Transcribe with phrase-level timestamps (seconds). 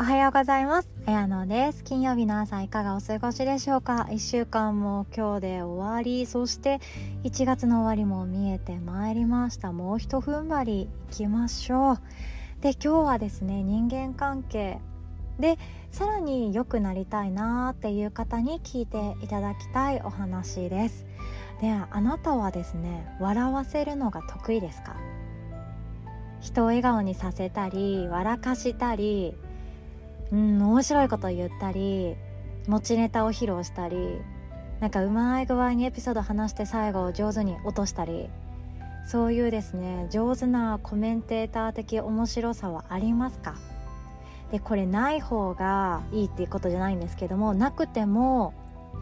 [0.00, 0.88] おはようございます。
[1.04, 1.84] あやのです。
[1.84, 6.80] 金曜日の朝いかがお過ごしでしょうか ?1 週間も今日で終わり、そして
[7.24, 9.72] 1月の終わりも見えてまいりました。
[9.72, 12.00] もうひと踏ん張りいきましょう。
[12.62, 14.78] で、今日はですね、人間関係
[15.38, 15.58] で
[15.90, 21.04] さらに良くなりたいなっていう方に聞いていただきたいお話です。
[21.60, 24.96] では、あなたはですね、笑わせるのが得意ですか？
[26.40, 29.36] 人を笑顔にさせたり笑かしたり
[30.32, 32.16] うん面白いこと言ったり
[32.66, 34.20] 持ちネタを披露したり
[34.80, 38.28] なんかうまい具合にエピソード話して最後を上手に落としたり
[39.06, 43.54] そういうですね上手なコメンテーター的面白さはありますか？
[44.52, 48.52] でこれない方がいいっていうことじゃないんですけどもなくても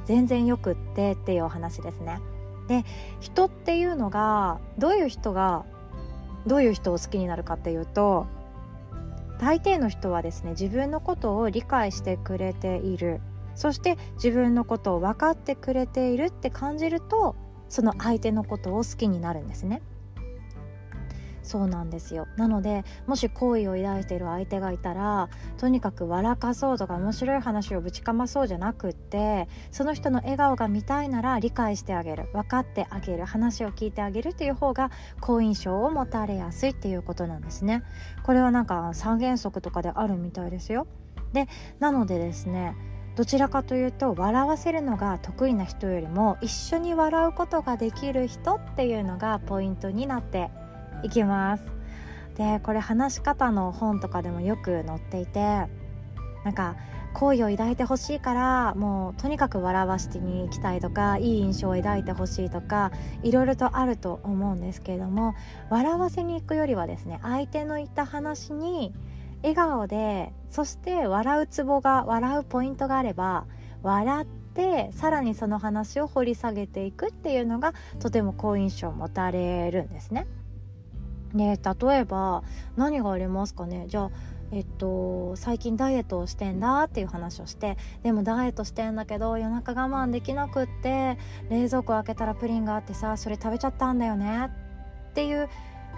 [0.05, 2.21] 全然よくってっていうお話ですね。
[2.69, 2.85] で
[3.21, 5.65] 人っていうのがどういう人が
[6.47, 8.27] どういう人を好きになるかっていうと
[9.39, 13.21] 大抵の人はですね自分のことを理解してくれている
[13.55, 17.35] そして自分のことを分かってくれているって感じると
[17.69, 19.83] その相手のことを好きになるんですね。
[21.49, 22.29] そうなんですよ。
[22.37, 32.29] なのでもし好意を抱いている相手がいたらとにかく笑かそうとか面白い話をぶちかまそうじゃなくってその人の笑顔が見たいなら理解してあげる。
[32.33, 33.25] 分かってあげる。
[33.25, 37.83] 話を聞いてあげるっていう方が好印象を持たれやすいっていうことなんですね。
[38.23, 40.87] これはなんか三原則とかであるみたいですよ。
[41.33, 41.47] で
[41.79, 42.75] なのでですね
[43.17, 50.51] どちらかというと笑わせるのが得意な人よりも一緒に笑うことができる人っていうのがポイントになって
[51.03, 51.65] いきます
[52.37, 55.41] でこれ話し方の本とかでもよく載っていて
[56.45, 56.77] なんか
[57.15, 65.35] 好意を抱いてほしいからもうとにかく笑わしてに行きたいとかいい印象を抱いてほしいとかいろいろとあると思うんですけれども
[65.69, 68.93] 笑わせに行くよりはですね相手の言った話に
[69.43, 73.47] 笑顔でそして笑うツボが笑うポイントがあれば
[73.83, 80.27] 笑ってさらにその話を掘り下げていくっていうのがとても好印象を持たれるんですね。
[81.35, 82.43] で例えば
[82.77, 83.87] 何がありますかね？
[83.89, 84.11] じゃあ
[84.51, 91.19] えっと、最近ダイエットをしてんだっていう話をしてでもダイエットしてんだけど夜中我慢できなくって
[91.51, 94.49] 冷蔵庫開けたらプリンがあってさそれ食べちゃったんだよね？
[95.11, 95.51] っていう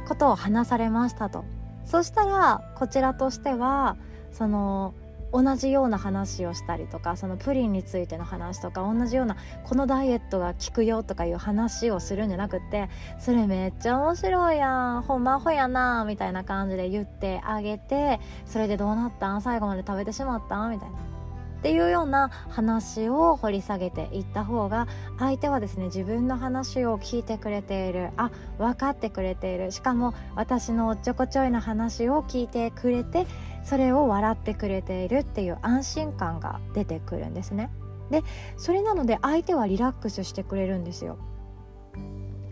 [0.08, 1.44] ことを話されましたと。
[1.84, 3.96] そしたらこちらとしては
[4.32, 4.94] その
[5.32, 19.42] 同じような話をしたりとかそのプリンについての話とか同じようなこのダイエットが効くよとかいう話をするんじゃなくってそれめっちゃ面白いやんほんまほやなみたいな感じで言ってあげてそれでどうなったん？
[19.42, 20.70] 最後まで食べてしまったん？
[20.70, 20.96] みたいな。
[20.96, 24.88] っていうような話を掘り下げていった方が
[25.18, 28.08] 相手はですね自分の話を聞いてくれている。
[28.16, 29.70] あ分かってくれている。
[29.70, 33.26] しかも私のおっちょこちょいな話を聞いてくれて
[33.62, 37.70] それを笑ってくれているっていう安心感が出てくるんですね。
[38.10, 38.22] で
[38.56, 41.18] それなので相手はリラックスしてくれるんですよ。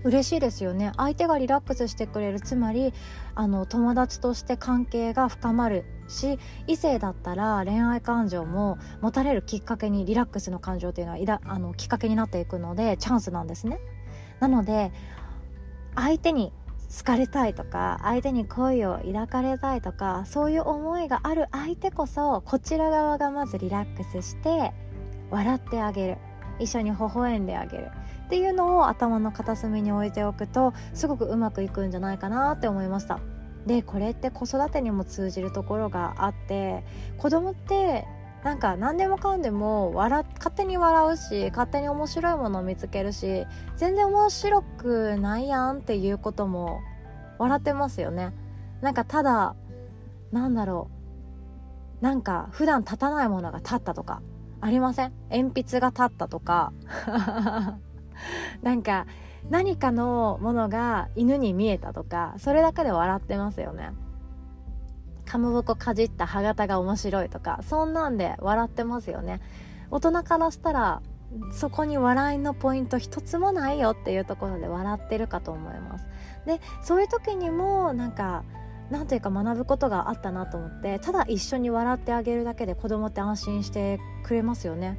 [0.04, 0.92] 嬉しいですよね。
[0.96, 2.40] 相手がリラックスしてくれる。
[2.40, 2.94] つまり
[3.34, 13.80] あの友達として関係が深まるし異性だったら恋愛感情も持たれるきっかけにリラックスの感情っていうのはいだあのきっかけになっていくのでチャンスなんですね。
[14.40, 14.92] なので
[15.96, 16.52] 相手に
[16.96, 24.72] 好かれたいとか相手に恋を抱かれたいとかそういう思いがある相手こそこちら側がまずリラックスして
[25.30, 26.18] 笑ってあげる。
[26.60, 27.90] 一緒に微笑んであげる。
[28.26, 33.20] っていうのを頭の片隅に置いておくとすごくうまくいくんじゃないかなって思いました。
[33.66, 36.84] でこれって子育てにも通じるところがあって
[37.18, 38.06] 子供って
[38.44, 46.80] なんか何でもかんでも笑勝手に笑うし勝手に面白いものを見つけるし全然面白くないやんっていうことも
[47.38, 48.32] 笑ってますよね。
[48.80, 49.54] なんかただ
[50.32, 50.90] なんだろ
[52.00, 52.04] う。
[52.04, 54.22] なんか普段立たないものが立ったとか
[54.60, 55.12] ありません？
[55.30, 56.72] 鉛筆が立ったとか。
[58.62, 59.06] なんか
[59.50, 63.92] 何かのものが犬に見えたとかそれだけで笑ってますよね。
[65.28, 69.40] かまぼこかじった歯型が面白いとかそんなんで笑ってますよね。
[69.90, 71.02] 大人からしたら
[71.52, 76.06] そこに笑いのポイント一つもないよっていうところで笑ってるかと思います。
[76.46, 78.44] でそういう時にもなんか
[78.90, 84.98] なんというか学ぶことがあったなと思ってただ一緒に笑ってあげるだけで子供って安心してくれますよね。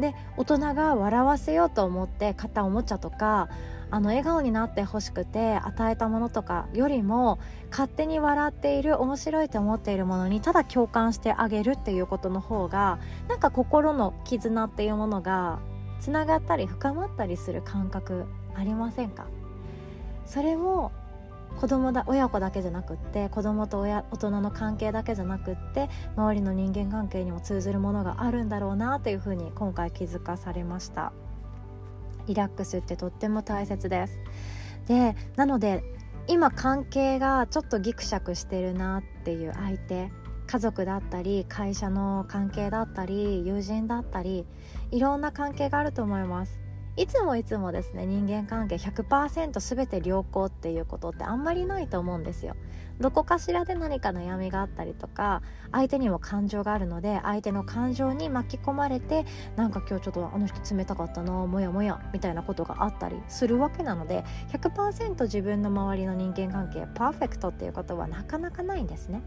[0.00, 3.48] で大人が笑わせようと思って買ったおもちゃとか
[3.90, 7.38] あの笑顔になってほしくて与えたものとかよりも
[7.70, 12.98] 勝手に笑っている面白いと思っているものにただ共感してあげるっていうことの方が
[13.28, 15.60] なんか心の絆っていうものが
[16.00, 19.26] つながったり深まったりする感覚ありませんか？
[20.26, 20.90] それも
[21.60, 31.12] 子供だ親子だけじゃなくって子供と親大人の関係だけじゃなくって周りの人間関係にも通ずるものがあるんだろうなというふうに今回気づかされました。
[32.26, 34.18] リラックスってとっても大切です。
[34.86, 35.82] でなので
[36.28, 40.10] 今関係がちょっとギクシャクしてるなっていう相手
[40.46, 44.46] 家族だったり会社の関係だったり友人だったり
[44.90, 46.65] いろんな関係があると思います。
[46.96, 52.56] いつもいつもですね人間関係100%全て良好っていうことってあんまりないと思うんですよ。
[52.98, 69.20] どこかしらで何か悩みがあったりとか相手にも感情があるので相手の感情に巻き込まれてなんか今日ちょっとあの人冷たかったなもやもやみたいなことがあったりするわけなので100%自分の周りの人間関係パーフェクトっていうことはなかなかないんですね。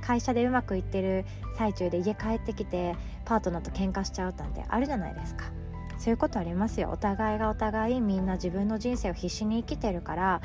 [0.00, 1.24] 会社でうまくいってる
[1.56, 2.94] 最中で家帰ってきて
[3.24, 5.63] パートナーと喧嘩しちゃうなんてあるじゃないですか。
[6.04, 10.42] そういうことありますよお互いがお互いみんな自分の人生を必死に生きてるから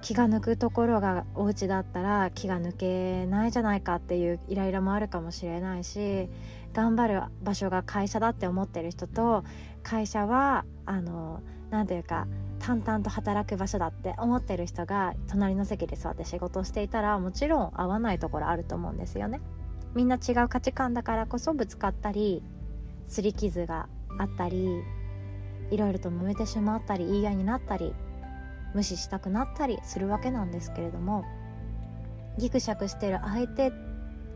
[0.00, 6.30] 気が抜くところがお家だったら気が抜けないじゃないかっていうイライラもあるかもしれないし
[6.72, 9.44] 頑張る場所が会社だって思ってる人と
[9.82, 12.26] 会社はあの何ていうか
[12.58, 19.42] 淡々と働く場所だって思ってる人が隣の席で座って仕事をしていたらもちろん合わないところあると思うんですよね。
[19.94, 22.42] みんな違う価値観だからこそぶつかったり
[23.08, 23.88] 擦り傷が
[24.18, 24.82] あったり
[25.70, 27.94] いろいろと揉めてしまったり言い合いになったり
[28.74, 31.24] 無視したくなったりするわけなんですけれども
[32.38, 33.72] ギクシャクしてる相手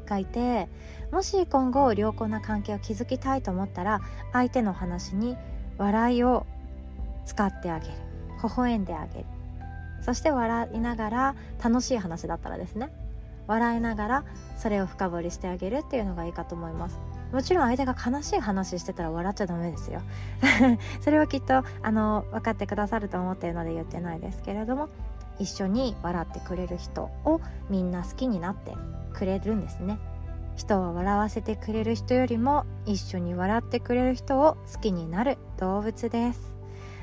[0.06, 0.68] がいて
[1.12, 4.00] もし今後良好な関係を築きたいと思ったら
[4.32, 5.36] 相手の話に
[5.78, 6.46] 笑いを
[7.26, 7.94] 使ってあげる。
[8.42, 9.26] 微笑んであげる。
[10.02, 12.90] そして笑いながら楽しい話だったらですね。
[13.46, 14.24] 笑いながら
[14.56, 16.98] それを深掘りしてあげるっていうのがいいかと思います。
[17.32, 20.02] もちろん相手が悲しい話してたら笑っちゃダメですよ。
[21.00, 24.88] それはきっとあの分かってくださると思ってるので言ってないですけれども
[25.38, 28.74] 一緒に笑ってくれる人をみんな好きになって
[29.12, 29.98] くれるんですね。
[30.56, 36.54] 人を笑わせてくれる人よりも一緒に笑ってくれる人を好きになる動物です。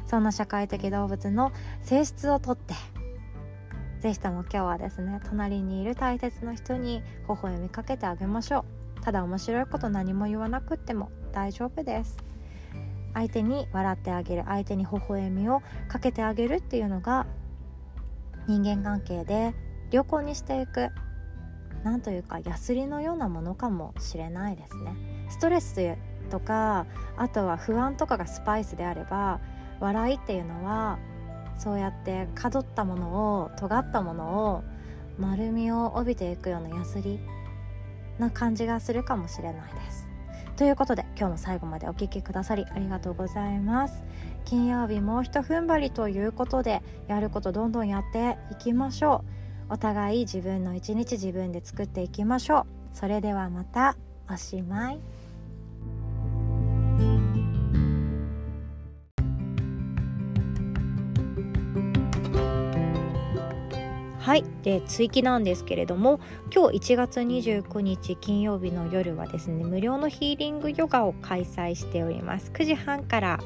[0.05, 1.51] そんな社会的動物の
[1.81, 2.73] 性質をとって
[3.99, 8.76] 是非とも今日はですね隣にいる大切な人に微笑みかけてあげましょう。
[9.07, 12.17] ただ面白いこと何も言わなくっても大丈夫です。
[13.13, 17.25] 相手に笑ってあげる相手に微笑みをかけてあげるっていうのが
[18.49, 19.53] 人間関係で
[19.91, 20.89] 良好にしていく
[21.85, 24.93] なんというかヤスリのようなものかもしれないですね。
[25.29, 25.95] ストレス
[26.29, 29.39] とかあとは不安とかがスパイスであれば
[29.79, 30.99] 笑いっていうのは
[31.57, 33.07] そうやって角ったもの
[33.39, 34.63] を尖ったものを
[35.17, 37.21] 丸みを帯びていくようなヤスリ
[38.19, 40.07] な感じがするかもしれないです。
[40.55, 44.03] ということで今日も最後までお聴きくださりありがとうございます。
[44.45, 49.23] 金曜日もうひと踏ん張りということでやることどんどんやっていきましょ
[49.69, 49.73] う。
[49.73, 52.65] お互い自分の一日自分で作っていきましょう。
[52.93, 53.97] それではまた。
[54.29, 54.99] おしまい。
[64.27, 64.43] はい。
[64.61, 66.19] で追記なんですけれども
[66.53, 72.51] 今日1月29日金曜日の夜はですね無料のヒーリングヨガを開催しております。
[72.51, 73.39] 9時半から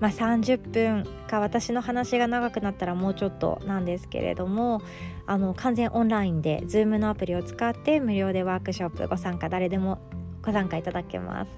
[0.00, 4.82] まあ、30分か私の話が長くなったらもうちょっとなんですけれども
[5.24, 10.00] あの完全オンラインで Zoom のアプリを使って無料でワークショップご参加誰でも
[10.44, 11.50] ご参加いただけます。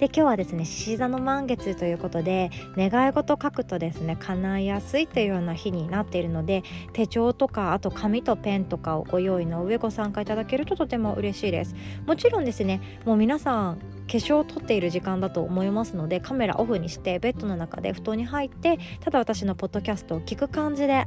[0.00, 11.76] で今日はですね獅子座の満月ということで願い事書くとですね叶いやすいというような日になっているので手帳とかあと紙とペンとかをご用意の上ご参加いただけるととても嬉しいです。
[12.06, 21.06] もちろんですねもう皆さん化粧を取っている時間だと思いますのでカメラオフにしてベッドの中で布団に入ってただ私のポッドキャストを聞く感じで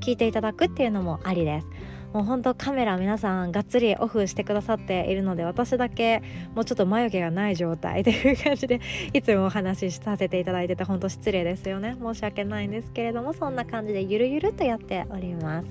[0.00, 1.95] 聞いていただくっていうのもありです。
[2.12, 6.22] もうほんとカメラ皆さんがっつりオフしてくださっているので私だけ
[6.54, 8.80] もうちょっと眉毛がない状態という感じで
[9.12, 11.96] いつもお話しさせていただいてて本当失礼ですよね。
[12.00, 15.68] 申し訳ないんですけれどもそんな感じでゆるゆるとやっております。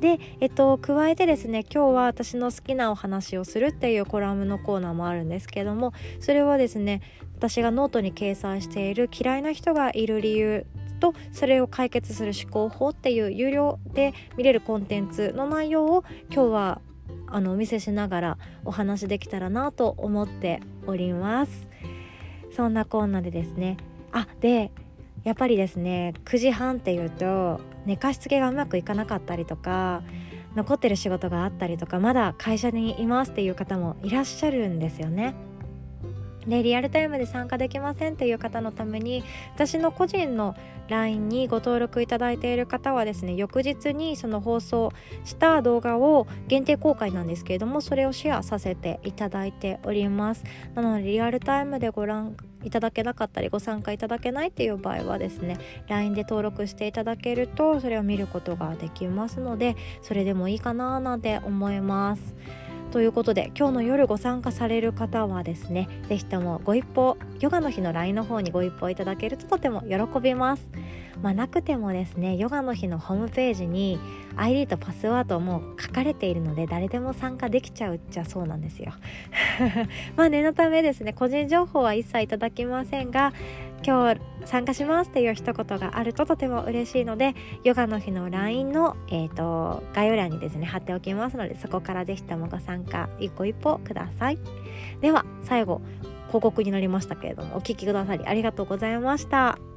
[0.00, 7.00] で、えっと、加えてですね今日は私の好きなお話をするっていうコラムのコーナーもあるんですけどもそれはですね
[7.36, 10.66] 私がノートに掲載している嫌いな人がいる理由
[10.96, 16.80] とそれを解決する思考法っていう有料で見れるコンテンツの内容を今日は
[17.28, 21.68] あのお見せしながらお話できたらなと思っております。
[22.54, 23.76] そんなこんなでですね。
[24.12, 24.70] あで
[25.24, 30.02] やっぱりですね9時半っていうと寝かしつけがうまくいかなかったりとか
[30.54, 35.34] 残ってる仕事があったりとかまだ会社にいますっていう方もいらっしゃるんですよね。
[36.46, 39.24] でリアルタイムで参加できませんという方のために
[39.54, 40.54] 私の個人の
[40.88, 44.92] LINE にご登録いただいている方はですね翌日にその放送
[45.24, 50.44] した動画を限定公開なんですけれどもそれをシェアさせていただいております。
[50.74, 62.34] なのでリアルタイムでご覧いただけなかったりご参加いただけないっていう場合はですね LINE で登録していただけるとそれを見ることができますのでそれでもいいかななんて思います。
[62.96, 70.66] ということで今日の夜ご参加される方はですね是非ともご一報ヨガの日の LINE の方にご一報いただけるととても喜びます。
[71.20, 73.98] まあ、なくてもですねヨガの日のホームページに
[74.36, 78.92] ID とパスワードも書かれているので誰でも参加できちゃうっちゃそうなんですよ。
[80.16, 83.34] まあ念のためですね個人情報は一切いただきませんが
[83.86, 94.38] 今日参加しますっていう一言があるととても嬉しいのでヨガの日の LINE の、えーと、概要欄にですね貼っておきますのでそこから是非ともご参加一歩一歩ください
[95.00, 95.80] では最後
[96.28, 99.75] 広告になりましたけれどもお聴きくださりありがとうございました。